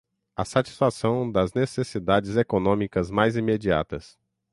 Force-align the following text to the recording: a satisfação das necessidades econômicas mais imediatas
a 0.35 0.43
satisfação 0.43 1.31
das 1.31 1.53
necessidades 1.53 2.35
econômicas 2.35 3.11
mais 3.11 3.35
imediatas 3.35 4.17